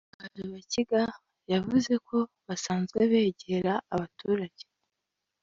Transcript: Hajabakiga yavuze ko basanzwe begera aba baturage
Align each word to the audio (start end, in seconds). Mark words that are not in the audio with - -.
Hajabakiga 0.21 1.01
yavuze 1.51 1.93
ko 2.07 2.17
basanzwe 2.47 2.99
begera 3.11 3.73
aba 3.93 3.95
baturage 4.01 4.63